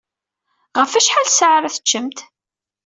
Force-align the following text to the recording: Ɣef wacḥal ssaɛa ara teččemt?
Ɣef 0.77 0.91
wacḥal 0.93 1.27
ssaɛa 1.29 1.55
ara 1.57 1.73
teččemt? 1.75 2.19